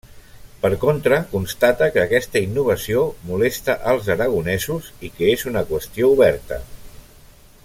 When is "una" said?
5.53-5.65